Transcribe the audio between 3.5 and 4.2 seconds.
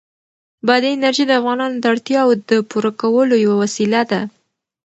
وسیله